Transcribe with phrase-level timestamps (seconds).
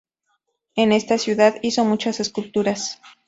[0.75, 2.99] En esta ciudad hizo muchas esculturas.